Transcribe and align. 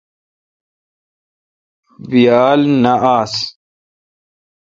بیال 2.09 2.61
نہ 2.83 2.93
آس۔ 3.17 3.33